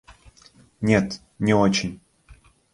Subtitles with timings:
[0.81, 2.01] Нет, не очень.